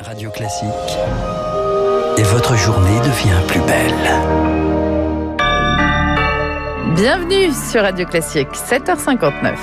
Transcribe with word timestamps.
Radio 0.00 0.30
Classique. 0.30 0.68
Et 2.16 2.22
votre 2.22 2.56
journée 2.56 2.98
devient 3.00 3.40
plus 3.46 3.60
belle. 3.60 3.92
Bienvenue 6.94 7.52
sur 7.52 7.82
Radio 7.82 8.06
Classique, 8.06 8.48
7h59.– 8.52 9.54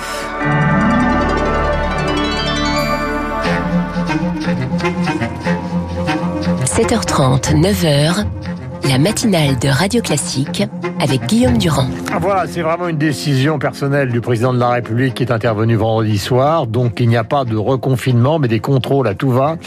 7h30, 6.66 7.54
9h, 7.62 8.26
la 8.90 8.98
matinale 8.98 9.58
de 9.60 9.70
Radio 9.70 10.02
Classique 10.02 10.64
avec 11.00 11.26
Guillaume 11.26 11.58
Durand. 11.58 11.88
Voilà, 12.22 12.46
c'est 12.48 12.62
vraiment 12.62 12.88
une 12.88 12.98
décision 12.98 13.60
personnelle 13.60 14.10
du 14.10 14.22
président 14.22 14.54
de 14.54 14.60
la 14.60 14.70
République 14.70 15.16
qui 15.16 15.24
est 15.24 15.32
intervenu 15.32 15.76
vendredi 15.76 16.18
soir. 16.18 16.68
Donc 16.68 17.00
il 17.00 17.10
n'y 17.10 17.18
a 17.18 17.24
pas 17.24 17.46
de 17.46 17.56
reconfinement, 17.56 18.40
mais 18.40 18.48
des 18.48 18.60
contrôles 18.60 19.08
à 19.08 19.14
tout 19.14 19.32
va. 19.32 19.58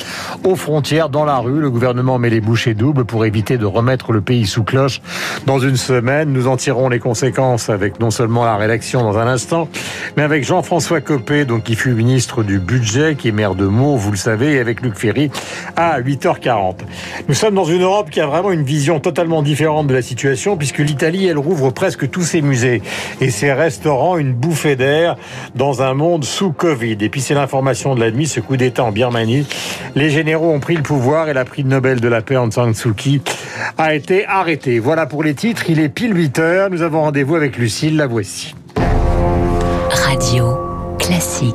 Aux 0.45 0.57
frontières, 0.57 1.09
dans 1.09 1.25
la 1.25 1.39
rue, 1.39 1.61
le 1.61 1.71
gouvernement 1.71 2.19
met 2.19 2.30
les 2.30 2.41
bouchées 2.41 2.75
doubles 2.75 3.05
pour 3.05 3.25
éviter 3.25 3.59
de 3.59 3.66
remettre 3.66 4.12
le 4.12 4.21
pays 4.21 4.47
sous 4.47 4.65
cloche 4.65 5.01
dans 5.47 5.59
une 5.59 5.77
semaine. 5.77 6.33
Nous 6.33 6.49
en 6.49 6.57
tirerons 6.57 6.88
les 6.88 6.99
conséquences 6.99 7.69
avec 7.69 8.01
non 8.01 8.10
seulement 8.10 8.45
la 8.45 8.57
rédaction 8.57 9.02
dans 9.02 9.19
un 9.19 9.27
instant, 9.27 9.69
mais 10.16 10.23
avec 10.23 10.45
Jean-François 10.45 11.01
Copé, 11.01 11.45
donc 11.45 11.65
qui 11.65 11.74
fut 11.74 11.93
ministre 11.93 12.43
du 12.43 12.59
budget, 12.59 13.16
qui 13.16 13.29
est 13.29 13.33
maire 13.33 13.55
de 13.55 13.66
Meaux, 13.66 13.97
vous 13.97 14.10
le 14.10 14.16
savez, 14.16 14.55
et 14.55 14.60
avec 14.60 14.80
Luc 14.83 14.95
Ferry 14.95 15.30
à 15.77 16.01
8h40. 16.01 16.77
Nous 17.29 17.35
sommes 17.35 17.55
dans 17.55 17.65
une 17.65 17.83
Europe 17.83 18.10
qui 18.10 18.21
a 18.21 18.27
vraiment 18.27 18.52
une 18.52 18.63
vision 18.63 19.01
totalement 19.01 19.43
différente 19.43 19.87
de 19.87 19.95
la 19.95 20.02
situation, 20.02 20.57
puisque 20.57 20.79
l'Italie, 20.79 21.18
elle 21.27 21.39
rouvre 21.39 21.71
presque 21.71 22.09
tous 22.11 22.23
ses 22.23 22.43
musées 22.43 22.83
et 23.21 23.31
ses 23.31 23.53
restaurants, 23.53 24.19
une 24.19 24.33
bouffée 24.33 24.77
d'air 24.77 25.17
dans 25.55 25.83
un 25.83 25.95
monde 25.95 26.25
sous 26.25 26.53
Covid. 26.53 26.97
Et 27.01 27.09
puis 27.09 27.21
c'est 27.21 27.35
l'information 27.35 27.95
de 27.95 28.01
la 28.01 28.11
nuit, 28.11 28.27
ce 28.27 28.41
coup 28.41 28.57
d'État 28.57 28.85
en 28.85 28.93
Birmanie. 28.93 29.47
Les 29.95 30.11
généraux 30.11 30.51
ont 30.51 30.61
pris 30.61 30.77
le 30.77 30.83
pouvoir 30.83 31.29
et 31.29 31.35
la 31.35 31.45
prix 31.45 31.65
Nobel 31.65 32.01
de 32.01 32.09
la 32.09 32.23
paix 32.23 32.37
Aung 32.37 32.53
San 32.53 32.75
Suu 32.75 32.95
Kyi 32.95 33.21
a 33.77 33.95
été 33.95 34.27
arrêté. 34.27 34.79
Voilà 34.79 35.07
pour 35.07 35.23
les 35.23 35.35
titres, 35.35 35.65
il 35.69 35.80
est 35.80 35.88
pile 35.88 36.16
8 36.16 36.38
heures. 36.38 36.71
Nous 36.71 36.83
avons 36.83 37.02
rendez-vous 37.02 37.37
avec 37.37 37.57
Lucille, 37.57 37.97
la 37.97 38.07
voici. 38.07 38.55
Radio 39.91 40.57
classique. 40.99 41.55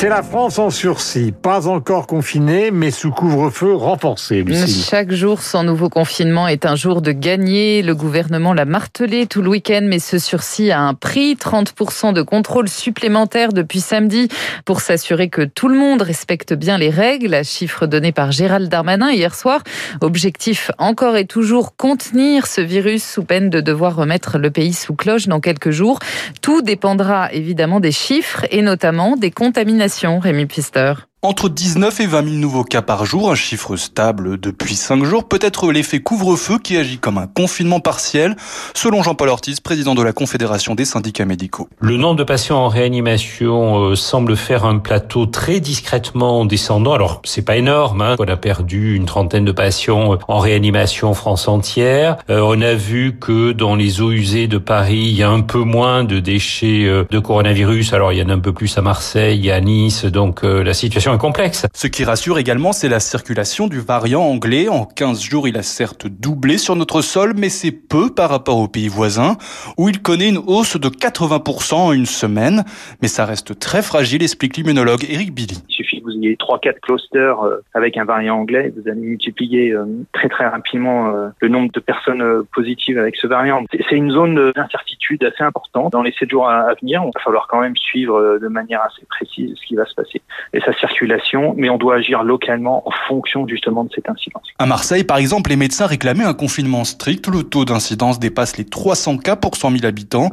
C'est 0.00 0.08
la 0.08 0.22
France 0.22 0.58
en 0.58 0.70
sursis, 0.70 1.30
pas 1.30 1.68
encore 1.68 2.06
confinée, 2.06 2.70
mais 2.70 2.90
sous 2.90 3.10
couvre-feu 3.10 3.74
renforcé. 3.74 4.42
Lucie. 4.42 4.82
Chaque 4.88 5.12
jour 5.12 5.42
sans 5.42 5.62
nouveau 5.62 5.90
confinement 5.90 6.48
est 6.48 6.64
un 6.64 6.74
jour 6.74 7.02
de 7.02 7.12
gagner. 7.12 7.82
Le 7.82 7.94
gouvernement 7.94 8.54
l'a 8.54 8.64
martelé 8.64 9.26
tout 9.26 9.42
le 9.42 9.50
week-end, 9.50 9.82
mais 9.84 9.98
ce 9.98 10.18
sursis 10.18 10.70
a 10.70 10.80
un 10.80 10.94
prix 10.94 11.34
30% 11.34 12.14
de 12.14 12.22
contrôle 12.22 12.70
supplémentaire 12.70 13.52
depuis 13.52 13.80
samedi 13.80 14.28
pour 14.64 14.80
s'assurer 14.80 15.28
que 15.28 15.42
tout 15.42 15.68
le 15.68 15.76
monde 15.76 16.00
respecte 16.00 16.54
bien 16.54 16.78
les 16.78 16.88
règles. 16.88 17.44
Chiffre 17.44 17.86
donné 17.86 18.10
par 18.10 18.32
Gérald 18.32 18.70
Darmanin 18.70 19.10
hier 19.10 19.34
soir. 19.34 19.62
Objectif 20.00 20.70
encore 20.78 21.18
et 21.18 21.26
toujours 21.26 21.76
contenir 21.76 22.46
ce 22.46 22.62
virus 22.62 23.04
sous 23.04 23.24
peine 23.24 23.50
de 23.50 23.60
devoir 23.60 23.96
remettre 23.96 24.38
le 24.38 24.50
pays 24.50 24.72
sous 24.72 24.94
cloche 24.94 25.28
dans 25.28 25.40
quelques 25.40 25.72
jours. 25.72 25.98
Tout 26.40 26.62
dépendra 26.62 27.30
évidemment 27.34 27.80
des 27.80 27.92
chiffres 27.92 28.46
et 28.50 28.62
notamment 28.62 29.18
des 29.18 29.30
contaminations 29.30 29.89
Rémi 30.20 30.46
Pfister. 30.46 30.94
Entre 31.22 31.50
19 31.50 32.00
et 32.00 32.06
20 32.06 32.24
000 32.24 32.36
nouveaux 32.36 32.64
cas 32.64 32.80
par 32.80 33.04
jour, 33.04 33.30
un 33.30 33.34
chiffre 33.34 33.76
stable 33.76 34.40
depuis 34.40 34.74
5 34.74 35.04
jours, 35.04 35.28
peut-être 35.28 35.70
l'effet 35.70 36.00
couvre-feu 36.00 36.58
qui 36.58 36.78
agit 36.78 36.96
comme 36.96 37.18
un 37.18 37.26
confinement 37.26 37.78
partiel, 37.78 38.36
selon 38.72 39.02
Jean-Paul 39.02 39.28
Ortiz, 39.28 39.60
président 39.60 39.94
de 39.94 40.02
la 40.02 40.14
Confédération 40.14 40.74
des 40.74 40.86
syndicats 40.86 41.26
médicaux. 41.26 41.68
Le 41.78 41.98
nombre 41.98 42.16
de 42.16 42.24
patients 42.24 42.56
en 42.56 42.68
réanimation 42.68 43.84
euh, 43.84 43.96
semble 43.96 44.34
faire 44.34 44.64
un 44.64 44.78
plateau 44.78 45.26
très 45.26 45.60
discrètement 45.60 46.46
descendant. 46.46 46.94
Alors, 46.94 47.20
c'est 47.24 47.44
pas 47.44 47.58
énorme, 47.58 48.00
hein. 48.00 48.16
on 48.18 48.26
a 48.26 48.38
perdu 48.38 48.94
une 48.96 49.04
trentaine 49.04 49.44
de 49.44 49.52
patients 49.52 50.16
en 50.26 50.38
réanimation 50.38 51.12
France 51.12 51.48
entière. 51.48 52.16
Euh, 52.30 52.40
on 52.40 52.62
a 52.62 52.72
vu 52.72 53.18
que 53.20 53.52
dans 53.52 53.74
les 53.74 54.00
eaux 54.00 54.12
usées 54.12 54.46
de 54.46 54.56
Paris, 54.56 55.08
il 55.10 55.16
y 55.16 55.22
a 55.22 55.28
un 55.28 55.42
peu 55.42 55.64
moins 55.64 56.02
de 56.02 56.18
déchets 56.18 56.86
euh, 56.86 57.04
de 57.10 57.18
coronavirus. 57.18 57.92
Alors, 57.92 58.10
il 58.10 58.18
y 58.20 58.22
en 58.22 58.30
a 58.30 58.32
un 58.32 58.38
peu 58.38 58.54
plus 58.54 58.78
à 58.78 58.80
Marseille, 58.80 59.50
à 59.50 59.60
Nice, 59.60 60.06
donc 60.06 60.44
la 60.44 60.72
situation 60.72 61.09
complexe. 61.18 61.66
Ce 61.74 61.86
qui 61.86 62.04
rassure 62.04 62.38
également, 62.38 62.72
c'est 62.72 62.88
la 62.88 63.00
circulation 63.00 63.66
du 63.66 63.80
variant 63.80 64.22
anglais. 64.22 64.68
En 64.68 64.84
15 64.84 65.20
jours, 65.20 65.48
il 65.48 65.56
a 65.56 65.62
certes 65.62 66.06
doublé 66.06 66.58
sur 66.58 66.76
notre 66.76 67.02
sol, 67.02 67.34
mais 67.36 67.48
c'est 67.48 67.72
peu 67.72 68.12
par 68.14 68.30
rapport 68.30 68.58
aux 68.58 68.68
pays 68.68 68.88
voisins, 68.88 69.36
où 69.78 69.88
il 69.88 70.02
connaît 70.02 70.28
une 70.28 70.38
hausse 70.38 70.76
de 70.76 70.88
80% 70.88 71.74
en 71.74 71.92
une 71.92 72.06
semaine. 72.06 72.64
Mais 73.02 73.08
ça 73.08 73.24
reste 73.24 73.58
très 73.58 73.82
fragile, 73.82 74.22
explique 74.22 74.56
l'immunologue 74.56 75.04
Eric 75.08 75.34
Billy 75.34 75.62
vous 76.02 76.12
ayez 76.12 76.36
3-4 76.36 76.80
clusters 76.80 77.40
euh, 77.40 77.62
avec 77.74 77.96
un 77.96 78.04
variant 78.04 78.38
anglais, 78.38 78.72
vous 78.76 78.88
allez 78.88 79.00
multiplier 79.00 79.72
euh, 79.72 79.86
très 80.12 80.28
très 80.28 80.46
rapidement 80.46 81.14
euh, 81.14 81.28
le 81.40 81.48
nombre 81.48 81.70
de 81.72 81.80
personnes 81.80 82.44
positives 82.54 82.98
avec 82.98 83.16
ce 83.16 83.26
variant. 83.26 83.64
C'est 83.72 83.96
une 83.96 84.10
zone 84.10 84.52
d'incertitude 84.52 85.24
assez 85.24 85.42
importante. 85.42 85.92
Dans 85.92 86.02
les 86.02 86.12
7 86.12 86.30
jours 86.30 86.48
à 86.48 86.74
venir, 86.80 87.02
il 87.04 87.10
va 87.14 87.20
falloir 87.20 87.46
quand 87.48 87.60
même 87.60 87.76
suivre 87.76 88.38
de 88.38 88.48
manière 88.48 88.82
assez 88.82 89.04
précise 89.08 89.54
ce 89.60 89.66
qui 89.66 89.74
va 89.74 89.86
se 89.86 89.94
passer 89.94 90.20
et 90.52 90.60
sa 90.60 90.72
circulation, 91.00 91.54
mais 91.56 91.70
on 91.70 91.78
doit 91.78 91.96
agir 91.96 92.22
localement 92.22 92.86
en 92.86 92.92
fonction 93.08 93.46
justement 93.46 93.84
de 93.84 93.90
cette 93.94 94.08
incidence. 94.08 94.42
À 94.58 94.66
Marseille, 94.66 95.04
par 95.04 95.16
exemple, 95.16 95.50
les 95.50 95.56
médecins 95.56 95.86
réclamaient 95.86 96.24
un 96.24 96.34
confinement 96.34 96.84
strict. 96.84 97.26
Le 97.28 97.42
taux 97.42 97.64
d'incidence 97.64 98.18
dépasse 98.20 98.56
les 98.56 98.64
300 98.64 99.18
cas 99.18 99.36
pour 99.36 99.56
100 99.56 99.70
000 99.72 99.86
habitants. 99.86 100.30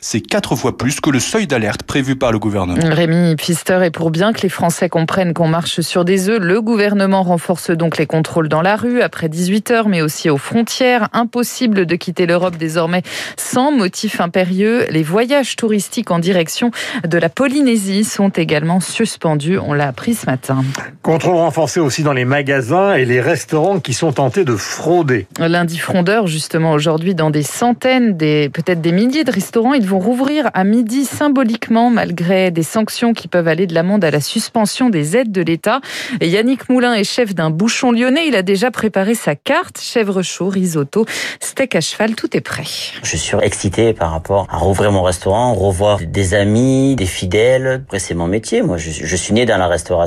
C'est 0.00 0.20
quatre 0.20 0.56
fois 0.56 0.76
plus 0.76 1.00
que 1.00 1.10
le 1.10 1.20
seuil 1.20 1.46
d'alerte 1.46 1.84
prévu 1.84 2.16
par 2.16 2.32
le 2.32 2.38
gouvernement. 2.38 2.80
Rémi 2.82 3.36
Pfister, 3.36 3.80
et 3.84 3.90
pour 3.90 4.10
bien 4.10 4.32
que 4.32 4.42
les 4.42 4.48
Français 4.48 4.88
comprennent 4.88 5.34
qu'on 5.34 5.48
marche 5.48 5.80
sur 5.80 6.04
des 6.04 6.28
œufs. 6.28 6.40
Le 6.40 6.60
gouvernement 6.60 7.22
renforce 7.22 7.70
donc 7.70 7.98
les 7.98 8.06
contrôles 8.06 8.48
dans 8.48 8.62
la 8.62 8.76
rue 8.76 9.02
après 9.02 9.28
18 9.28 9.70
heures, 9.70 9.88
mais 9.88 10.02
aussi 10.02 10.30
aux 10.30 10.38
frontières. 10.38 11.08
Impossible 11.12 11.86
de 11.86 11.96
quitter 11.96 12.26
l'Europe 12.26 12.56
désormais 12.56 13.02
sans 13.36 13.70
motif 13.70 14.20
impérieux. 14.20 14.86
Les 14.90 15.02
voyages 15.02 15.56
touristiques 15.56 16.10
en 16.10 16.18
direction 16.18 16.70
de 17.06 17.18
la 17.18 17.28
Polynésie 17.28 18.04
sont 18.04 18.30
également 18.30 18.80
suspendus. 18.80 19.58
On 19.58 19.72
l'a 19.72 19.88
appris 19.88 20.07
ce 20.14 20.26
matin. 20.26 20.64
Contrôle 21.02 21.36
renforcé 21.36 21.80
aussi 21.80 22.02
dans 22.02 22.12
les 22.12 22.24
magasins 22.24 22.94
et 22.94 23.04
les 23.04 23.20
restaurants 23.20 23.80
qui 23.80 23.94
sont 23.94 24.12
tentés 24.12 24.44
de 24.44 24.56
frauder. 24.56 25.26
Lundi 25.38 25.78
frondeur, 25.78 26.26
justement, 26.26 26.72
aujourd'hui, 26.72 27.14
dans 27.14 27.30
des 27.30 27.42
centaines, 27.42 28.16
des, 28.16 28.48
peut-être 28.48 28.80
des 28.80 28.92
milliers 28.92 29.24
de 29.24 29.30
restaurants, 29.30 29.74
ils 29.74 29.86
vont 29.86 29.98
rouvrir 29.98 30.50
à 30.54 30.64
midi 30.64 31.04
symboliquement, 31.04 31.90
malgré 31.90 32.50
des 32.50 32.62
sanctions 32.62 33.14
qui 33.14 33.28
peuvent 33.28 33.48
aller 33.48 33.66
de 33.66 33.74
l'amende 33.74 34.04
à 34.04 34.10
la 34.10 34.20
suspension 34.20 34.90
des 34.90 35.16
aides 35.16 35.32
de 35.32 35.42
l'État. 35.42 35.80
Yannick 36.20 36.68
Moulin 36.68 36.94
est 36.94 37.04
chef 37.04 37.34
d'un 37.34 37.50
bouchon 37.50 37.92
lyonnais. 37.92 38.26
Il 38.28 38.36
a 38.36 38.42
déjà 38.42 38.70
préparé 38.70 39.14
sa 39.14 39.34
carte. 39.34 39.80
Chèvre 39.80 40.22
chaud, 40.22 40.48
risotto, 40.48 41.06
steak 41.40 41.74
à 41.74 41.80
cheval, 41.80 42.14
tout 42.14 42.36
est 42.36 42.40
prêt. 42.40 42.64
Je 43.02 43.16
suis 43.16 43.36
excité 43.42 43.92
par 43.92 44.12
rapport 44.12 44.46
à 44.50 44.58
rouvrir 44.58 44.92
mon 44.92 45.02
restaurant, 45.02 45.54
revoir 45.54 45.98
des 46.06 46.34
amis, 46.34 46.96
des 46.96 47.06
fidèles. 47.06 47.82
Après, 47.86 47.98
c'est 47.98 48.14
mon 48.14 48.26
métier. 48.26 48.62
Moi, 48.62 48.76
je, 48.76 48.90
je 48.90 49.16
suis 49.16 49.34
né 49.34 49.46
dans 49.46 49.58
la 49.58 49.66
restauration, 49.66 49.97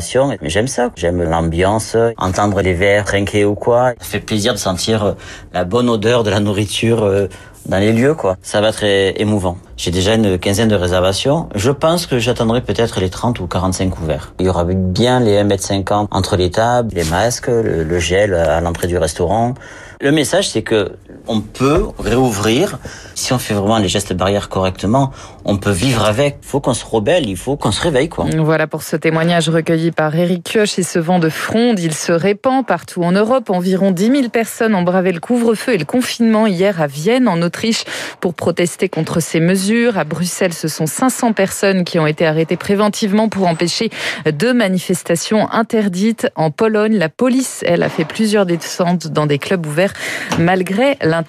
mais 0.42 0.50
j'aime 0.50 0.68
ça. 0.68 0.90
J'aime 0.96 1.24
l'ambiance, 1.24 1.96
entendre 2.18 2.62
les 2.62 2.74
verres 2.74 3.06
trinquer 3.06 3.46
ou 3.46 3.56
quoi. 3.56 3.94
Ça 4.00 4.06
fait 4.06 4.20
plaisir 4.20 4.54
de 4.54 4.60
sentir 4.60 5.16
la 5.54 5.64
bonne 5.64 5.90
odeur 5.90 6.24
de 6.24 6.30
la 6.30 6.40
nourriture 6.40 7.04
euh, 7.04 7.28
dans 7.66 7.78
les 7.78 7.94
lieux, 7.94 8.16
quoi. 8.16 8.38
Ça 8.42 8.62
va 8.62 8.70
être 8.70 8.84
émouvant. 8.84 9.58
J'ai 9.78 9.92
déjà 9.92 10.16
une 10.16 10.38
quinzaine 10.40 10.70
de 10.70 10.76
réservations. 10.76 11.50
Je 11.56 11.72
pense 11.72 12.06
que 12.06 12.20
j'attendrai 12.20 12.62
peut-être 12.62 13.00
les 13.00 13.10
30 13.10 13.40
ou 13.40 13.48
45 13.48 13.90
couverts. 13.90 14.34
Il 14.40 14.46
y 14.46 14.50
aura 14.50 14.64
bien 14.66 15.20
les 15.20 15.42
1m50 15.44 16.08
entre 16.12 16.36
les 16.36 16.52
tables, 16.52 16.94
les 16.96 17.04
masques, 17.06 17.48
le 17.48 18.00
gel 18.00 18.34
à 18.34 18.62
l'entrée 18.62 18.88
du 18.88 18.98
restaurant. 18.98 19.54
Le 20.02 20.12
message, 20.12 20.50
c'est 20.50 20.64
que 20.64 20.94
on 21.32 21.40
peut 21.40 21.86
réouvrir 21.98 22.78
si 23.16 23.32
on 23.32 23.40
fait 23.40 23.54
vraiment 23.54 23.78
les 23.78 23.88
gestes 23.88 24.14
barrières 24.14 24.50
correctement. 24.50 25.12
On 25.46 25.58
peut 25.58 25.72
vivre 25.72 26.06
avec. 26.06 26.40
Il 26.42 26.48
faut 26.48 26.60
qu'on 26.60 26.74
se 26.74 26.84
rebelle, 26.86 27.30
il 27.30 27.38
faut 27.38 27.56
qu'on 27.56 27.72
se 27.72 27.82
réveille, 27.82 28.10
quoi. 28.10 28.26
Voilà 28.38 28.68
pour 28.68 28.84
ce 28.84 28.96
témoignage 28.96 29.48
recueilli 29.48 29.92
par 29.92 30.16
Eric 30.16 30.44
Kioch 30.44 30.78
et 30.78 30.84
ce 30.84 31.00
vent 31.00 31.20
de 31.20 31.30
fronde. 31.30 31.80
Il 31.80 31.94
se 31.94 32.12
répand 32.12 32.66
partout 32.66 33.04
en 33.04 33.14
Europe. 33.14 33.50
Environ 33.50 33.92
10 33.92 34.08
000 34.08 34.30
personnes 34.30 34.76
ont 34.76 34.82
bravé 34.82 35.12
le 35.14 35.20
couvre-feu 35.20 35.74
et 35.74 35.78
le 35.78 35.86
confinement 35.86 36.48
hier 36.48 36.82
à 36.82 36.88
Vienne, 36.88 37.28
en 37.28 37.42
Autriche, 37.42 37.86
pour 38.20 38.34
protester 38.34 38.90
contre 38.90 39.22
ces 39.22 39.40
mesures. 39.40 39.98
À 39.98 40.04
Bruxelles, 40.04 40.54
ce 40.54 40.68
sont 40.68 40.86
500 40.86 41.34
personnes 41.34 41.86
qui 41.86 41.98
ont 41.98 42.08
été 42.08 42.26
arrêtées 42.26 42.58
préventivement 42.58 43.30
pour 43.30 43.48
empêcher 43.48 43.90
deux 44.34 44.54
manifestations 44.54 45.50
interdites. 45.52 46.28
En 46.36 46.52
Pologne, 46.52 46.98
la 46.98 47.10
police, 47.10 47.64
elle, 47.66 47.84
a 47.84 47.90
fait 47.90 48.06
plusieurs 48.06 48.46
descentes 48.46 49.08
dans 49.08 49.28
des 49.28 49.38
clubs 49.38 49.66
ouverts 49.66 49.94
malgré 50.40 50.98
l'interdiction. 51.02 51.21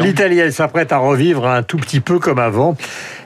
L'Italie, 0.00 0.38
elle 0.38 0.52
s'apprête 0.52 0.92
à 0.92 0.98
revivre 0.98 1.46
un 1.46 1.62
tout 1.62 1.76
petit 1.76 2.00
peu 2.00 2.18
comme 2.18 2.38
avant. 2.38 2.76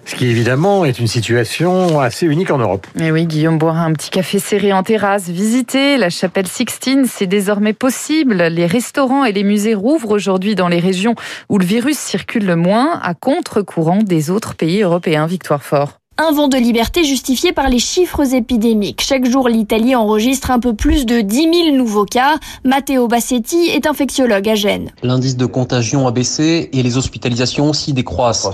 Ce 0.07 0.15
qui 0.15 0.27
évidemment 0.27 0.85
est 0.85 0.99
une 0.99 1.07
situation 1.07 2.01
assez 2.01 2.27
unique 2.27 2.51
en 2.51 2.59
Europe. 2.59 2.87
Et 2.99 3.13
oui, 3.13 3.27
Guillaume 3.27 3.59
boire 3.59 3.77
un 3.77 3.93
petit 3.93 4.11
café 4.11 4.39
serré 4.39 4.73
en 4.73 4.83
terrasse, 4.83 5.29
visiter 5.29 5.99
la 5.99 6.11
chapelle 6.11 6.49
Sixtine, 6.49 7.05
c'est 7.07 7.27
désormais 7.27 7.75
possible. 7.75 8.43
Les 8.43 8.67
restaurants 8.67 9.25
et 9.25 9.33
les 9.33 9.45
musées 9.45 9.75
rouvrent 9.75 10.11
aujourd'hui 10.11 10.55
dans 10.55 10.69
les 10.69 10.81
régions 10.81 11.15
où 11.49 11.59
le 11.59 11.65
virus 11.65 11.99
circule 11.99 12.47
le 12.47 12.57
moins, 12.57 12.99
à 13.03 13.15
contre-courant 13.15 14.03
des 14.03 14.31
autres 14.31 14.55
pays 14.55 14.83
européens. 14.83 15.27
Victoire 15.27 15.63
Fort. 15.63 16.00
Un 16.23 16.33
vent 16.33 16.49
de 16.49 16.59
liberté 16.59 17.03
justifié 17.03 17.53
par 17.53 17.71
les 17.71 17.79
chiffres 17.79 18.35
épidémiques. 18.35 19.01
Chaque 19.01 19.25
jour, 19.25 19.49
l'Italie 19.49 19.97
enregistre 19.97 20.51
un 20.51 20.59
peu 20.59 20.75
plus 20.75 21.07
de 21.07 21.23
10 21.23 21.35
000 21.65 21.77
nouveaux 21.77 22.05
cas. 22.05 22.37
Matteo 22.63 23.09
Bassetti 23.09 23.71
est 23.71 23.87
infectiologue 23.87 24.47
à 24.47 24.55
Gênes. 24.55 24.91
L'indice 25.03 25.39
de 25.39 25.47
contagion 25.47 26.07
a 26.07 26.11
baissé 26.11 26.69
et 26.75 26.83
les 26.83 26.99
hospitalisations 26.99 27.71
aussi 27.71 27.95
décroissent. 27.95 28.51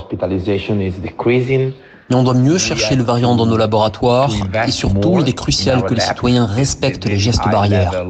Mais 2.09 2.15
on 2.15 2.23
doit 2.23 2.35
mieux 2.35 2.57
chercher 2.57 2.95
le 2.95 3.03
variant 3.03 3.35
dans 3.35 3.45
nos 3.45 3.57
laboratoires 3.57 4.31
et 4.65 4.71
surtout, 4.71 5.19
il 5.19 5.27
est 5.27 5.33
crucial 5.33 5.83
que 5.83 5.93
les 5.93 5.99
citoyens 5.99 6.45
respectent 6.45 7.05
les 7.05 7.17
gestes 7.17 7.49
barrières. 7.51 8.05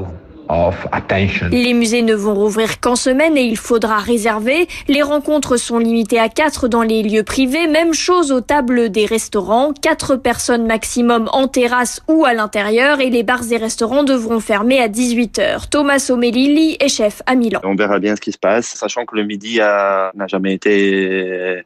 Les 1.52 1.74
musées 1.74 2.02
ne 2.02 2.14
vont 2.14 2.34
rouvrir 2.34 2.80
qu'en 2.80 2.96
semaine 2.96 3.38
et 3.38 3.44
il 3.44 3.58
faudra 3.58 3.98
réserver. 3.98 4.68
Les 4.88 5.02
rencontres 5.02 5.58
sont 5.58 5.78
limitées 5.78 6.20
à 6.20 6.30
4 6.30 6.68
dans 6.68 6.84
les 6.84 7.04
lieux 7.04 7.24
privés. 7.24 7.68
Même 7.68 7.94
chose 7.94 8.32
aux 8.32 8.42
tables 8.42 8.90
des 8.90 9.06
restaurants. 9.06 9.74
4 9.82 10.16
personnes 10.16 10.66
maximum 10.66 11.30
en 11.32 11.48
terrasse 11.48 12.02
ou 12.08 12.26
à 12.26 12.34
l'intérieur 12.34 13.02
et 13.02 13.10
les 13.10 13.24
bars 13.24 13.52
et 13.52 13.58
restaurants 13.58 14.04
devront 14.04 14.40
fermer 14.40 14.80
à 14.80 14.88
18h. 14.88 15.70
Thomas 15.70 16.08
Omelili 16.10 16.78
est 16.80 16.90
chef 16.90 17.22
à 17.26 17.36
Milan. 17.36 17.60
On 17.64 17.76
verra 17.76 18.00
bien 18.00 18.16
ce 18.16 18.22
qui 18.22 18.32
se 18.32 18.38
passe, 18.38 18.68
sachant 18.68 19.06
que 19.06 19.16
le 19.16 19.24
midi 19.24 19.58
n'a 19.60 20.28
jamais 20.28 20.54
été 20.54 21.64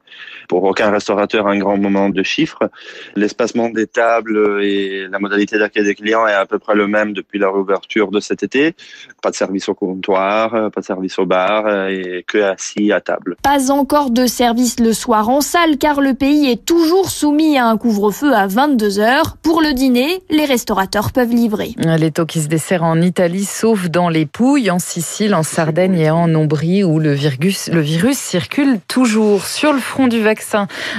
pour 0.52 0.66
aucun 0.66 0.92
restaurateur 0.92 1.48
un 1.48 1.58
grand 1.58 1.78
moment 1.78 2.10
de 2.10 2.24
chiffres. 2.24 2.70
L'espacement 3.16 3.70
des 3.70 3.88
tables 3.88 4.62
et 4.62 5.08
la 5.10 5.18
modalité 5.18 5.58
d'accueil 5.58 5.86
des 5.86 5.96
clients 5.96 6.28
est 6.28 6.34
à 6.34 6.46
peu 6.46 6.60
près 6.60 6.76
le 6.76 6.88
même 6.88 7.14
depuis 7.14 7.40
la 7.40 7.50
réouverture 7.50 8.12
de 8.12 8.20
cet 8.20 8.44
été. 8.44 8.76
Pas 9.22 9.30
de 9.30 9.36
service 9.36 9.70
au 9.70 9.76
comptoir, 9.76 10.70
pas 10.72 10.82
de 10.82 10.86
service 10.86 11.18
au 11.20 11.26
bar 11.26 11.88
et 11.88 12.26
que 12.28 12.40
assis 12.40 12.92
à 12.92 13.00
table. 13.00 13.38
Pas 13.42 13.72
encore 13.72 14.12
de 14.12 14.26
service 14.26 14.82
le 14.82 14.92
soir 14.92 15.30
en 15.30 15.40
salle 15.40 15.78
car 15.78 16.02
le 16.02 16.16
pays 16.16 16.52
est 16.52 16.66
toujours 16.66 17.10
soumis 17.10 17.58
à 17.58 17.68
un 17.68 17.78
couvre-feu 17.78 18.34
à 18.34 18.48
22 18.48 19.00
heures. 19.00 19.38
Pour 19.42 19.62
le 19.62 19.72
dîner, 19.72 20.22
les 20.30 20.44
restaurateurs 20.44 21.14
peuvent 21.14 21.34
livrer. 21.34 21.76
Les 21.78 22.12
taux 22.12 22.26
qui 22.26 22.42
se 22.42 22.50
desserrent 22.50 22.84
en 22.84 23.00
Italie, 23.00 23.46
sauf 23.46 23.90
dans 23.90 24.10
les 24.10 24.26
Pouilles, 24.26 24.70
en 24.70 24.80
Sicile, 24.80 25.34
en 25.34 25.44
Sardaigne 25.44 25.98
et 25.98 26.12
en 26.12 26.36
Ombrie 26.36 26.84
où 26.84 27.00
le 27.00 27.14
virus, 27.14 27.70
le 27.72 27.80
virus 27.80 28.18
circule 28.18 28.82
toujours. 28.90 29.46
Sur 29.46 29.72
le 29.72 29.80
front 29.80 30.08
du 30.08 30.20
vaccin, 30.20 30.41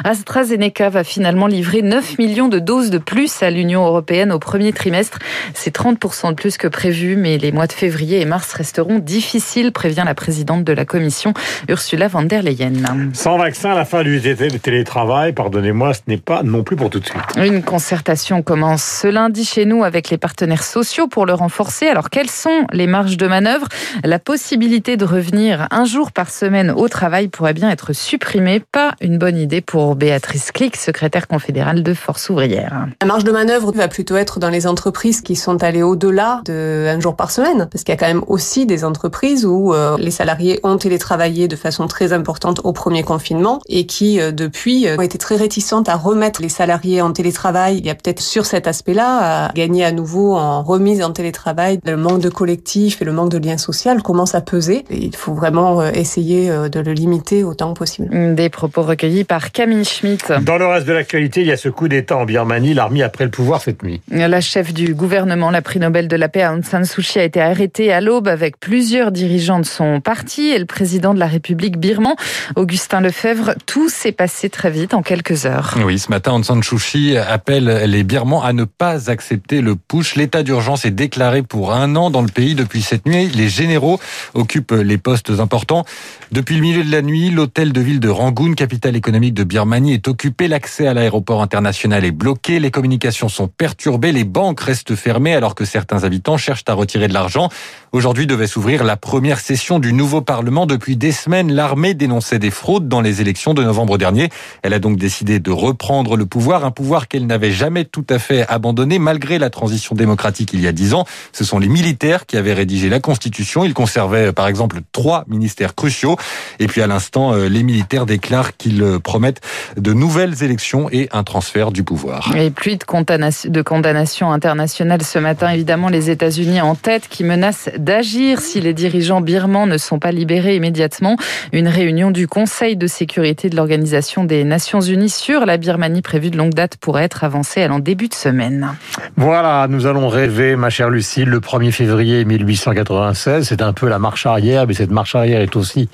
AstraZeneca 0.04 0.88
va 0.88 1.04
finalement 1.04 1.46
livrer 1.46 1.82
9 1.82 2.18
millions 2.18 2.48
de 2.48 2.58
doses 2.58 2.90
de 2.90 2.98
plus 2.98 3.42
à 3.42 3.50
l'Union 3.50 3.84
européenne 3.84 4.32
au 4.32 4.38
premier 4.38 4.72
trimestre. 4.72 5.18
C'est 5.54 5.74
30% 5.76 6.30
de 6.30 6.34
plus 6.34 6.56
que 6.56 6.68
prévu, 6.68 7.16
mais 7.16 7.38
les 7.38 7.52
mois 7.52 7.66
de 7.66 7.72
février 7.72 8.20
et 8.20 8.24
mars 8.24 8.52
resteront 8.52 8.98
difficiles, 8.98 9.72
prévient 9.72 10.04
la 10.04 10.14
présidente 10.14 10.64
de 10.64 10.72
la 10.72 10.84
Commission, 10.84 11.34
Ursula 11.68 12.08
von 12.08 12.22
der 12.22 12.42
Leyen. 12.42 12.72
Sans 13.12 13.38
vaccin, 13.38 13.74
la 13.74 13.84
fin 13.84 14.02
du 14.02 14.20
télétravail, 14.60 15.32
pardonnez-moi, 15.32 15.94
ce 15.94 16.00
n'est 16.06 16.16
pas 16.16 16.42
non 16.42 16.62
plus 16.62 16.76
pour 16.76 16.90
tout 16.90 17.00
de 17.00 17.06
suite. 17.06 17.22
Une 17.36 17.62
concertation 17.62 18.42
commence 18.42 18.82
ce 18.82 19.08
lundi 19.08 19.44
chez 19.44 19.64
nous 19.64 19.84
avec 19.84 20.10
les 20.10 20.18
partenaires 20.18 20.64
sociaux 20.64 21.06
pour 21.06 21.26
le 21.26 21.34
renforcer. 21.34 21.86
Alors, 21.88 22.10
quelles 22.10 22.30
sont 22.30 22.66
les 22.72 22.86
marges 22.86 23.16
de 23.16 23.26
manœuvre? 23.26 23.68
La 24.04 24.18
possibilité 24.18 24.96
de 24.96 25.04
revenir 25.04 25.66
un 25.70 25.84
jour 25.84 26.12
par 26.12 26.30
semaine 26.30 26.70
au 26.70 26.88
travail 26.88 27.28
pourrait 27.28 27.54
bien 27.54 27.70
être 27.70 27.92
supprimée. 27.92 28.60
Pas 28.72 28.94
une 29.00 29.18
bonne 29.18 29.31
idée 29.37 29.61
pour 29.61 29.96
Béatrice 29.96 30.52
Click, 30.52 30.76
secrétaire 30.76 31.29
confédérale 31.29 31.82
de 31.82 31.94
Force 31.94 32.31
ouvrière. 32.31 32.87
La 33.00 33.06
marge 33.06 33.25
de 33.25 33.32
manœuvre 33.32 33.73
va 33.73 33.88
plutôt 33.88 34.17
être 34.17 34.38
dans 34.38 34.50
les 34.50 34.67
entreprises 34.67 35.20
qui 35.20 35.37
sont 35.37 35.62
allées 35.62 35.82
au-delà 35.82 36.40
de 36.44 36.87
un 36.88 37.00
jour 37.00 37.17
par 37.17 37.31
semaine, 37.31 37.69
parce 37.70 37.84
qu'il 37.84 37.93
y 37.93 37.96
a 37.96 37.99
quand 37.99 38.06
même 38.06 38.25
aussi 38.26 38.67
des 38.67 38.84
entreprises 38.84 39.44
où 39.44 39.73
euh, 39.73 39.96
les 39.99 40.11
salariés 40.11 40.61
ont 40.62 40.76
télétravaillé 40.76 41.49
de 41.49 41.56
façon 41.56 41.87
très 41.87 42.12
importante 42.12 42.61
au 42.64 42.73
premier 42.73 43.02
confinement 43.02 43.61
et 43.69 43.87
qui 43.87 44.20
euh, 44.20 44.32
depuis 44.32 44.87
euh, 44.87 44.96
ont 44.96 45.02
été 45.02 45.19
très 45.19 45.37
réticentes 45.37 45.88
à 45.88 45.96
remettre 45.96 46.43
les 46.43 46.49
salariés 46.49 47.00
en 47.00 47.12
télétravail. 47.12 47.78
Il 47.78 47.87
y 47.87 47.90
a 47.90 47.94
peut-être 47.94 48.20
sur 48.20 48.46
cet 48.46 48.67
aspect-là 48.67 49.46
à 49.46 49.52
gagner 49.52 49.85
à 49.85 49.93
nouveau 49.93 50.35
en 50.35 50.62
remise 50.62 51.02
en 51.02 51.11
télétravail. 51.12 51.78
Le 51.85 51.96
manque 51.96 52.20
de 52.20 52.28
collectif 52.28 53.02
et 53.02 53.05
le 53.05 53.12
manque 53.12 53.31
de 53.31 53.38
lien 53.38 53.58
social 53.58 54.02
commence 54.02 54.35
à 54.35 54.40
peser. 54.40 54.85
Et 54.90 55.05
il 55.05 55.17
faut 55.17 55.35
vraiment 55.35 55.82
essayer 55.82 56.49
de 56.49 56.81
le 56.81 56.93
limiter 56.93 57.44
autant 57.44 57.73
que 57.73 57.78
possible. 57.78 58.35
Des 58.35 58.49
propos 58.49 58.82
recueillis 58.82 59.12
par 59.25 59.53
Camille 59.53 59.85
Schmitt. 59.85 60.32
Dans 60.43 60.56
le 60.56 60.67
reste 60.67 60.87
de 60.87 60.93
l'actualité, 60.93 61.43
il 61.43 61.47
y 61.47 61.53
a 61.53 61.56
ce 61.56 61.69
coup 61.69 61.88
d'État 61.88 62.17
en 62.17 62.25
Birmanie. 62.25 62.75
L'armée 62.75 63.03
a 63.03 63.09
pris 63.09 63.25
le 63.25 63.31
pouvoir 63.31 63.61
cette 63.61 63.82
nuit. 63.82 64.00
La 64.11 64.41
chef 64.41 64.73
du 64.73 64.94
gouvernement, 64.94 65.50
la 65.50 65.62
prix 65.62 65.79
Nobel 65.79 66.09
de 66.09 66.17
la 66.17 66.29
paix 66.29 66.47
Aung 66.47 66.64
San 66.64 66.85
Suu 66.85 67.03
Kyi 67.03 67.20
a 67.20 67.25
été 67.25 67.41
arrêtée 67.41 67.93
à 67.93 68.00
l'aube 68.00 68.29
avec 68.29 68.59
plusieurs 68.59 69.12
dirigeants 69.12 69.61
de 69.61 69.67
son 69.67 70.00
parti 70.00 70.49
et 70.50 70.59
le 70.59 70.64
président 70.64 71.14
de 71.14 71.19
la 71.19 71.26
République 71.26 71.79
birman, 71.79 72.14
Augustin 72.56 73.00
Lefebvre. 73.00 73.55
Tout 73.67 73.88
s'est 73.88 74.12
passé 74.12 74.49
très 74.49 74.70
vite 74.70 74.94
en 74.94 75.03
quelques 75.03 75.44
heures. 75.44 75.75
Oui, 75.85 75.99
ce 75.99 76.11
matin, 76.11 76.32
Aung 76.32 76.44
San 76.44 76.62
Suu 76.62 76.79
Kyi 76.79 77.17
appelle 77.19 77.85
les 77.87 78.05
Birmans 78.05 78.43
à 78.43 78.53
ne 78.53 78.64
pas 78.64 79.11
accepter 79.11 79.61
le 79.61 79.76
push. 79.76 80.17
L'état 80.17 80.43
d'urgence 80.43 80.85
est 80.85 80.91
déclaré 80.91 81.43
pour 81.43 81.73
un 81.73 81.97
an 81.97 82.11
dans 82.11 82.23
le 82.23 82.29
pays 82.29 82.55
depuis 82.55 82.82
cette 82.82 83.06
nuit. 83.06 83.29
Les 83.35 83.49
généraux 83.49 84.00
occupent 84.35 84.73
les 84.73 84.99
postes 84.99 85.31
importants. 85.38 85.85
Depuis 86.31 86.55
le 86.55 86.62
milieu 86.62 86.82
de 86.85 86.91
la 86.91 87.03
nuit, 87.03 87.31
l'hôtel 87.31 87.73
de 87.73 87.81
ville 87.81 88.00
de 88.00 88.09
Rangoon, 88.09 88.55
capitale 88.55 88.97
économique 89.02 89.34
de 89.34 89.43
Birmanie, 89.43 89.94
est 89.94 90.06
occupé. 90.06 90.46
L'accès 90.46 90.87
à 90.87 90.94
l'aéroport 90.94 91.43
international 91.43 92.04
est 92.04 92.12
bloqué. 92.12 92.60
Les 92.60 92.70
communications 92.70 93.28
sont 93.28 93.49
perturbées. 93.49 94.12
Les 94.12 94.22
banques 94.22 94.60
restent 94.60 94.94
fermées 94.94 95.34
alors 95.34 95.56
que 95.56 95.64
certains 95.64 96.04
habitants 96.04 96.37
cherchent 96.37 96.62
à 96.69 96.75
retirer 96.75 97.08
de 97.08 97.12
l'argent. 97.12 97.49
Aujourd'hui 97.90 98.28
devait 98.28 98.46
s'ouvrir 98.46 98.84
la 98.84 98.96
première 98.96 99.40
session 99.40 99.81
du 99.81 99.93
nouveau 99.93 100.20
Parlement. 100.20 100.66
Depuis 100.66 100.96
des 100.96 101.10
semaines, 101.10 101.52
l'armée 101.52 101.94
dénonçait 101.94 102.38
des 102.38 102.52
fraudes 102.52 102.87
dans 102.87 103.00
les 103.00 103.20
élections 103.20 103.54
de 103.54 103.64
novembre 103.64 103.99
dernier. 103.99 104.28
Elle 104.62 104.72
a 104.72 104.78
donc 104.78 104.99
décidé 104.99 105.40
de 105.40 105.50
reprendre 105.50 106.16
le 106.16 106.25
pouvoir, 106.25 106.64
un 106.64 106.70
pouvoir 106.70 107.08
qu'elle 107.08 107.26
n'avait 107.26 107.50
jamais 107.50 107.84
tout 107.84 108.06
à 108.08 108.20
fait 108.20 108.46
abandonné 108.49 109.00
malgré 109.00 109.40
la 109.40 109.50
transition 109.50 109.96
démocratique 109.96 110.50
il 110.52 110.60
y 110.60 110.69
a 110.69 110.72
dix 110.72 110.94
ans. 110.94 111.06
Ce 111.32 111.43
sont 111.43 111.58
les 111.58 111.69
militaires 111.69 112.25
qui 112.25 112.37
avaient 112.37 112.54
rédigé 112.54 112.88
la 112.88 113.00
Constitution. 113.00 113.64
Ils 113.64 113.75
conservaient 113.75 114.32
par 114.32 114.46
exemple 114.46 114.78
trois 114.93 115.25
ministères 115.26 115.75
cruciaux. 115.75 116.16
Et 116.60 116.69
puis 116.69 116.82
à 116.82 116.87
l'instant, 116.87 117.32
euh, 117.32 117.49
les 117.49 117.64
militaires 117.64 118.06
déclarent 118.06 118.56
qu'ils 118.56 118.82
euh, 118.82 118.91
promettent 118.98 119.40
de 119.76 119.92
nouvelles 119.92 120.42
élections 120.42 120.88
et 120.90 121.08
un 121.12 121.22
transfert 121.22 121.72
du 121.72 121.82
pouvoir. 121.82 122.32
Et 122.36 122.50
plus 122.50 122.76
de 122.76 122.84
condamnation, 122.84 123.50
de 123.50 123.62
condamnation 123.62 124.32
internationale 124.32 125.02
ce 125.02 125.18
matin, 125.18 125.50
évidemment, 125.50 125.88
les 125.88 126.10
États-Unis 126.10 126.60
en 126.60 126.74
tête 126.74 127.08
qui 127.08 127.24
menacent 127.24 127.70
d'agir 127.76 128.40
si 128.40 128.60
les 128.60 128.74
dirigeants 128.74 129.20
birmans 129.20 129.66
ne 129.66 129.78
sont 129.78 129.98
pas 129.98 130.12
libérés 130.12 130.56
immédiatement. 130.56 131.16
Une 131.52 131.68
réunion 131.68 132.10
du 132.10 132.26
Conseil 132.28 132.76
de 132.76 132.86
sécurité 132.86 133.48
de 133.48 133.56
l'Organisation 133.56 134.24
des 134.24 134.44
Nations 134.44 134.80
Unies 134.80 135.10
sur 135.10 135.46
la 135.46 135.56
Birmanie 135.56 136.02
prévue 136.02 136.30
de 136.30 136.36
longue 136.36 136.54
date 136.54 136.76
pourrait 136.76 137.04
être 137.04 137.24
avancée 137.24 137.66
en 137.66 137.78
début 137.78 138.08
de 138.08 138.14
semaine. 138.14 138.74
Voilà, 139.16 139.66
nous 139.68 139.86
allons 139.86 140.08
rêver, 140.08 140.56
ma 140.56 140.70
chère 140.70 140.90
Lucille, 140.90 141.28
le 141.28 141.40
1er 141.40 141.70
février 141.70 142.24
1896. 142.24 143.46
C'est 143.46 143.62
un 143.62 143.72
peu 143.72 143.88
la 143.88 143.98
marche 143.98 144.26
arrière, 144.26 144.66
mais 144.66 144.75
cette 144.75 144.90
marche 144.90 145.14
arrière 145.14 145.40
est 145.40 145.56
aussi 145.56 145.88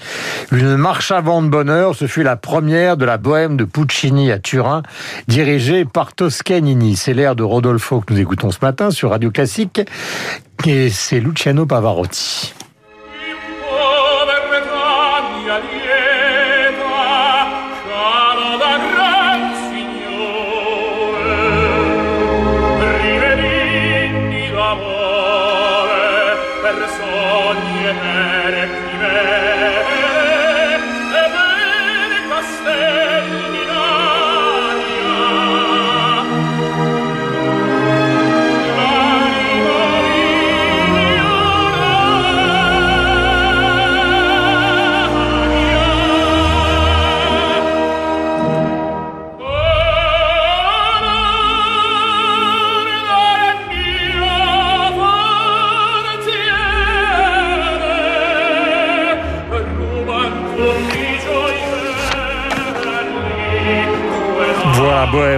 une 0.52 0.76
marche 0.76 1.10
avant 1.10 1.42
de 1.42 1.48
bonheur. 1.48 1.94
Ce 1.94 2.06
fut 2.06 2.22
la 2.22 2.36
première 2.36 2.87
de 2.96 3.04
la 3.04 3.18
bohème 3.18 3.56
de 3.56 3.64
Puccini 3.64 4.30
à 4.32 4.38
Turin, 4.38 4.82
dirigée 5.26 5.84
par 5.84 6.14
Toscanini. 6.14 6.96
C'est 6.96 7.14
l'air 7.14 7.36
de 7.36 7.42
Rodolfo 7.42 8.00
que 8.00 8.12
nous 8.12 8.20
écoutons 8.20 8.50
ce 8.50 8.58
matin 8.62 8.90
sur 8.90 9.10
Radio 9.10 9.30
Classique. 9.30 9.80
Et 10.66 10.90
c'est 10.90 11.20
Luciano 11.20 11.66
Pavarotti. 11.66 12.54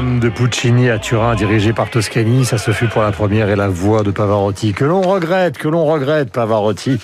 De 0.02 0.28
Puccini 0.28 0.88
à 0.88 0.98
Turin, 0.98 1.34
dirigé 1.34 1.72
par 1.72 1.90
Toscani. 1.90 2.44
Ça 2.44 2.58
se 2.58 2.70
fut 2.70 2.86
pour 2.86 3.02
la 3.02 3.12
première 3.12 3.50
et 3.50 3.56
la 3.56 3.68
voix 3.68 4.02
de 4.02 4.10
Pavarotti. 4.10 4.72
Que 4.72 4.84
l'on 4.84 5.02
regrette, 5.02 5.58
que 5.58 5.68
l'on 5.68 5.84
regrette, 5.84 6.30
Pavarotti. 6.32 6.98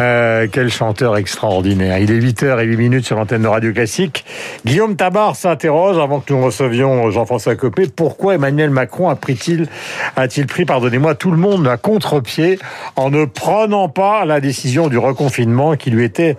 Euh, 0.00 0.46
quel 0.50 0.70
chanteur 0.70 1.16
extraordinaire. 1.16 1.98
Il 1.98 2.10
est 2.10 2.18
8h08 2.18 2.76
minutes 2.76 3.06
sur 3.06 3.16
l'antenne 3.16 3.42
de 3.42 3.48
Radio 3.48 3.72
Classique. 3.72 4.24
Guillaume 4.66 4.96
Tabar 4.96 5.36
s'interroge, 5.36 5.98
avant 5.98 6.20
que 6.20 6.32
nous 6.32 6.42
recevions 6.42 7.10
Jean-François 7.10 7.56
Copé, 7.56 7.86
pourquoi 7.94 8.34
Emmanuel 8.34 8.70
Macron 8.70 9.08
a 9.08 9.16
pris-il, 9.16 9.68
a-t-il 10.16 10.46
pris, 10.46 10.64
pardonnez-moi, 10.64 11.14
tout 11.14 11.30
le 11.30 11.36
monde 11.36 11.66
à 11.68 11.76
contre-pied 11.76 12.58
en 12.96 13.10
ne 13.10 13.24
prenant 13.24 13.88
pas 13.88 14.24
la 14.24 14.40
décision 14.40 14.88
du 14.88 14.98
reconfinement 14.98 15.76
qui 15.76 15.90
lui 15.90 16.04
était 16.04 16.36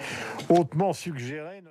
hautement 0.50 0.94
suggérée 0.94 1.64